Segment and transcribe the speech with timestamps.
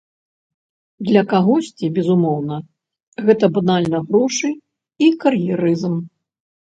[1.09, 2.57] Для кагосьці, безумоўна,
[3.27, 4.49] гэта банальна грошы
[5.09, 5.95] і кар'ерызм.